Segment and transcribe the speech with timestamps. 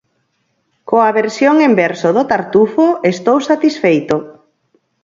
[0.89, 4.15] Coa versión en verso do Tartufo estou satisfeito.